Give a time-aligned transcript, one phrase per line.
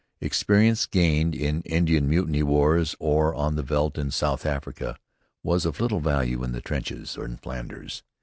[0.19, 4.97] Experience gained in Indian Mutiny wars or on the veldt in South Africa
[5.43, 8.01] was of little value in the trenches in Flanders.